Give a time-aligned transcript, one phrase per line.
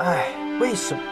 [0.00, 1.02] 哎，为什么？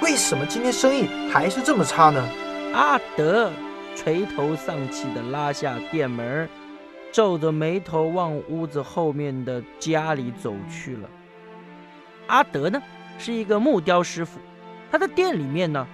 [0.00, 2.24] 为什么今天生意还是这么差呢？
[2.72, 3.50] 阿德
[3.96, 6.48] 垂头丧气地拉下店门，
[7.10, 11.08] 皱着眉头往屋子后面的家里走去了。
[12.28, 12.80] 阿德呢，
[13.18, 14.38] 是一个木雕师傅，
[14.92, 15.84] 他的店里面呢，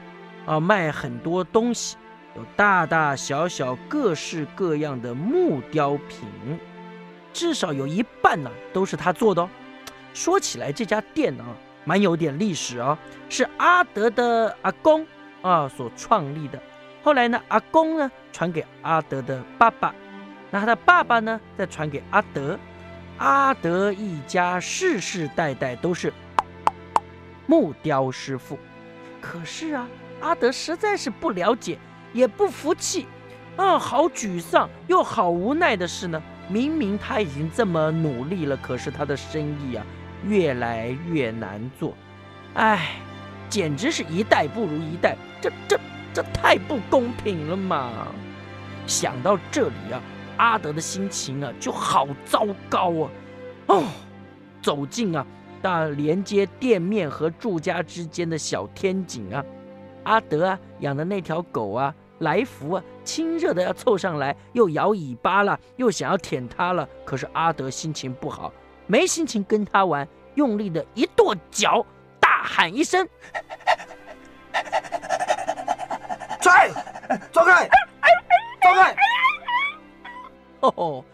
[0.45, 1.97] 啊，卖很多东西，
[2.37, 6.29] 有大大小小、各式各样的木雕品，
[7.33, 9.49] 至少有一半呢都是他做的。
[10.13, 11.43] 说起来，这家店呢。
[11.87, 12.99] 蛮有点历史哦，
[13.31, 15.07] 是阿德的阿公
[15.41, 16.61] 啊所创立的。
[17.03, 19.95] 后来呢，阿公呢传给阿德的爸爸，
[20.51, 22.59] 那他的爸爸呢再传给阿德。
[23.19, 26.13] 阿德一家世世代代都是
[27.47, 28.59] 木雕师傅。
[29.21, 29.89] 可是啊，
[30.21, 31.79] 阿德实在是不了解，
[32.13, 33.07] 也不服气，
[33.57, 39.87] 啊，好沮丧又好无奈的是呢，明明他已经这么努力了，可是他的生意啊。
[40.29, 41.95] 越来越难做，
[42.55, 42.97] 哎，
[43.49, 45.79] 简直是一代不如一代，这这
[46.13, 48.09] 这太不公平了嘛！
[48.87, 50.03] 想到这里啊，
[50.37, 53.11] 阿德的心情啊就好糟糕啊！
[53.67, 53.85] 哦，
[54.61, 55.27] 走进啊
[55.63, 59.45] 那连接店面和住家之间的小天井啊，
[60.05, 68.53] 阿德啊养的那条狗啊来福啊，亲热的要凑上来，又摇尾巴了，又想要舔它了，可是阿德心情不好。
[68.87, 71.85] 没心情跟他玩，用力的一跺脚，
[72.21, 73.07] 大喊一声
[76.41, 76.71] ：“拽，
[77.33, 77.69] 走开，
[78.63, 78.97] 走开！”
[80.61, 81.05] 哦，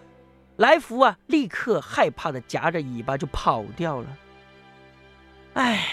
[0.56, 4.06] 来福啊，立刻害怕的夹着尾巴就跑掉了。
[5.54, 5.86] 哎，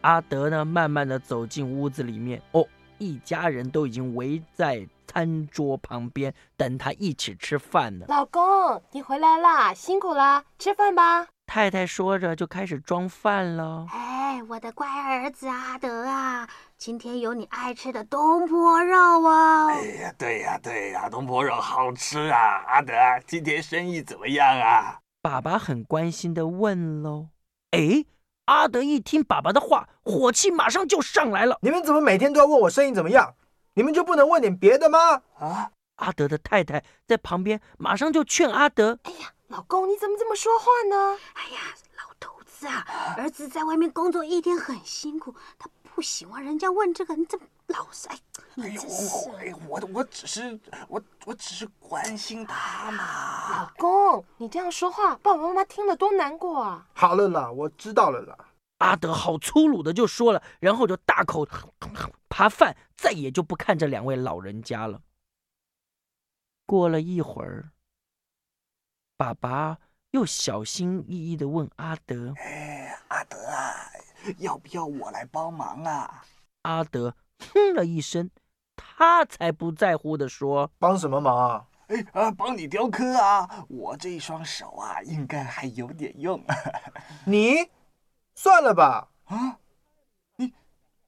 [0.00, 2.42] 阿德呢，慢慢的走进屋子里面。
[2.52, 2.66] 哦，
[2.98, 8.04] 一家人都已经围在餐桌旁边等他一起吃饭呢。
[8.08, 11.26] 老公，你回来啦，辛苦啦，吃饭吧。
[11.46, 13.86] 太太说着就开始装饭了。
[13.90, 19.68] 哎，我的乖儿子阿德啊，今天有你爱吃的东坡肉哦。
[19.70, 22.62] 哎呀，对呀对呀，东坡肉好吃啊。
[22.66, 22.92] 阿德，
[23.26, 24.98] 今天生意怎么样啊？
[25.22, 27.28] 爸爸很关心的问喽。
[27.70, 28.04] 哎，
[28.44, 31.58] 阿德一听爸爸的话，火气马上就上来了。
[31.62, 33.34] 你们怎么每天都要问我生意怎么样？
[33.78, 35.22] 你们就不能问点别的吗？
[35.38, 35.70] 啊！
[35.98, 41.16] 阿德的太太在旁边马上就劝阿德：“哎呀，老公你怎么这么说话呢？
[41.34, 41.60] 哎呀，
[41.96, 42.84] 老头子啊，
[43.16, 48.18] 儿子在外面工作一天很辛苦，他不喜欢人家问这个，你怎么老是哎？
[48.56, 48.82] 哎呦，
[49.38, 53.60] 哎，我我只是我我只是关心他嘛。
[53.60, 56.84] 老公，你这样说话，爸爸妈妈听了多难过啊！
[56.94, 58.36] 好了啦，我知道了啦。
[58.78, 61.46] 阿德好粗鲁的就说了，然后就大口。
[62.28, 65.02] 扒饭，再也就不看这两位老人家了。
[66.64, 67.70] 过了一会儿，
[69.16, 69.78] 爸爸
[70.12, 73.90] 又小心翼翼的问阿德：“哎，阿德啊，
[74.38, 76.22] 要不要我来帮忙啊？”
[76.62, 78.30] 阿德哼了一声，
[78.76, 81.66] 他才不在乎的说：“帮什么忙啊？
[81.88, 83.64] 哎啊，帮你雕刻啊！
[83.66, 86.44] 我这一双手啊，应该还有点用。
[87.24, 87.54] 你，
[88.38, 89.08] 算了吧。
[89.24, 89.58] 啊，
[90.36, 90.52] 你，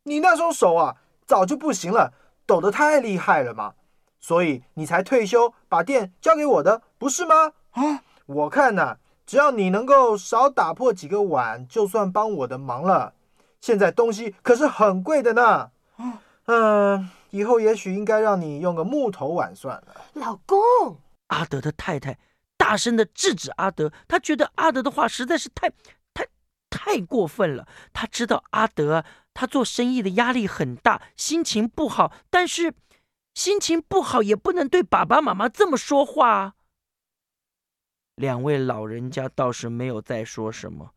[0.02, 0.96] 你那双手啊。”
[1.30, 2.12] 早就不行了，
[2.44, 3.74] 抖得太厉害了嘛，
[4.18, 7.52] 所以你才退休，把店交给我的，不是吗？
[7.70, 13.14] 啊，我看呐，只要你能够少打破几个碗，就算帮我的忙了。
[13.60, 15.70] 现在东西可是很贵的呢。
[16.46, 20.00] 嗯，以后也许应该让你用个木头碗算了。
[20.14, 20.58] 老公，
[21.28, 22.18] 阿德的太太
[22.56, 25.70] 大声的制止阿德，他觉得阿德的话实在是太、
[26.70, 27.68] 太、过分了。
[27.92, 29.04] 他知道阿德。
[29.32, 32.74] 他做生意的压力很大，心情不好，但是
[33.32, 36.56] 心情不好也不能对爸爸妈妈这么说话。
[38.16, 40.92] 两位老人家倒是没有再说什么，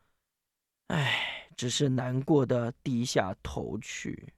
[0.87, 4.33] 唉，只是难过的低下头去。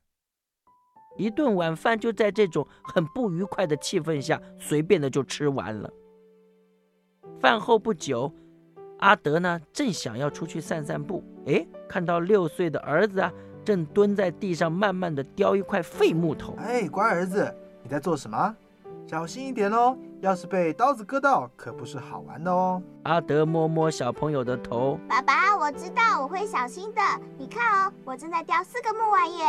[1.17, 5.89] 一顿晚饭就在这种很不愉快的气氛下，随便的就吃完了。
[7.39, 8.31] 饭后不久，
[8.99, 13.31] 阿德呢正想要出去散散步，哎，看到六岁的儿子啊。
[13.65, 16.53] 正蹲在地上，慢慢的叼一块废木头。
[16.59, 17.51] 哎，乖儿子，
[17.81, 18.55] 你在做什么？
[19.07, 22.79] 小心一点哦，要是被刀子割到，可不是好玩的哦。
[23.05, 27.01] 阿德摸摸小朋友的头，爸爸，我知道，我会小心的。
[27.39, 29.45] 你看哦，我正在雕四个木碗耶。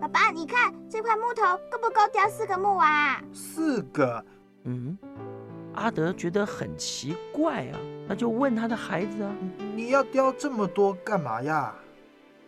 [0.00, 3.20] 爸爸，你看这块木头够不够雕四个木碗啊？
[3.32, 4.24] 四个。
[4.62, 4.96] 嗯，
[5.78, 7.78] 阿德觉得很奇怪啊，
[8.08, 9.32] 那就问他的孩子啊，
[9.76, 11.72] 你要雕这么多干嘛呀？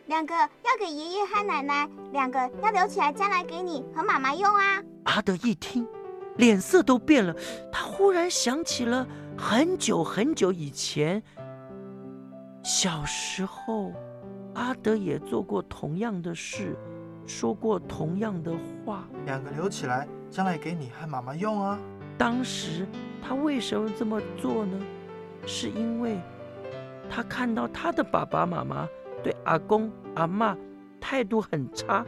[0.06, 4.82] 两个要给爷爷和奶奶，两个要留起来将来给你和妈妈用啊！
[5.04, 5.86] 阿德一听，
[6.38, 7.32] 脸色都变了。
[7.70, 9.06] 他忽然想起了
[9.38, 11.22] 很久很久以前，
[12.64, 13.92] 小时候
[14.54, 16.76] 阿德也做过同样的事，
[17.24, 18.52] 说过同样的
[18.84, 19.08] 话。
[19.24, 21.78] 两个留起来，将来给你和妈妈用啊。
[22.18, 22.86] 当时
[23.22, 24.78] 他为什么这么做呢？
[25.46, 26.18] 是因为
[27.08, 28.86] 他看到他的爸爸妈妈
[29.22, 30.56] 对阿公阿妈
[31.00, 32.04] 态度很差，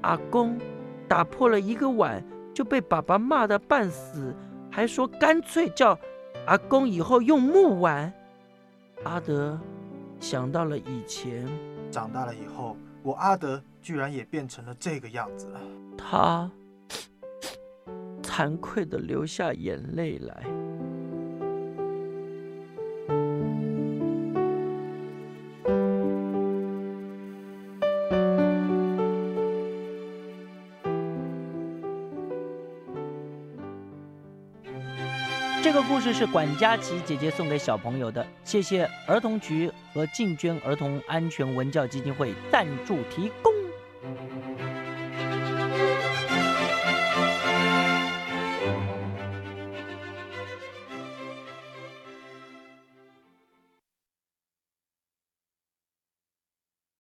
[0.00, 0.58] 阿公
[1.06, 4.34] 打破了一个碗就被爸爸骂得半死，
[4.70, 5.98] 还说干脆叫
[6.46, 8.12] 阿公以后用木碗。
[9.04, 9.58] 阿德
[10.18, 11.46] 想到了以前，
[11.90, 15.60] 长大了以后，我阿德居然也变成了这个样子了。
[15.96, 16.50] 他
[18.28, 20.44] 惭愧的流下眼泪来。
[35.60, 43.57] 这个故事是管家琪姐姐送给小朋友的，谢谢儿童局和进捐儿童安全文教基金会赞助提供。